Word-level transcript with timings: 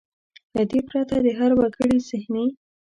له 0.55 0.63
دې 0.71 0.79
پرته 0.87 1.15
د 1.25 1.27
هر 1.39 1.51
وګړي 1.59 1.97
زهني. 2.07 2.45